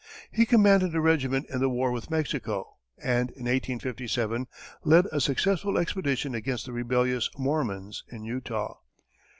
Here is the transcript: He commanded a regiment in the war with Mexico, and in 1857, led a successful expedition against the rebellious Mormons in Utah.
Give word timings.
He 0.31 0.47
commanded 0.47 0.95
a 0.95 0.99
regiment 0.99 1.45
in 1.51 1.59
the 1.59 1.69
war 1.69 1.91
with 1.91 2.09
Mexico, 2.09 2.77
and 2.97 3.29
in 3.29 3.43
1857, 3.45 4.47
led 4.83 5.05
a 5.11 5.21
successful 5.21 5.77
expedition 5.77 6.33
against 6.33 6.65
the 6.65 6.73
rebellious 6.73 7.29
Mormons 7.37 8.03
in 8.07 8.23
Utah. 8.23 8.77